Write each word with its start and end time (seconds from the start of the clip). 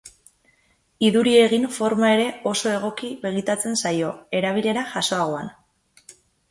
Iduri 1.09 1.33
egin 1.41 1.67
forma 1.75 2.09
ere 2.15 2.25
oso 2.55 2.73
egoki 2.79 3.13
begitatzen 3.27 3.81
zaio, 3.87 4.13
erabilera 4.41 4.89
jasoagoan. 4.97 5.57